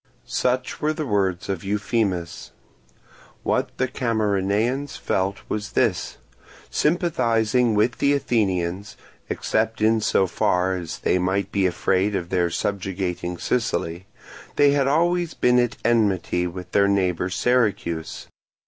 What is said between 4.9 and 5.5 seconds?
felt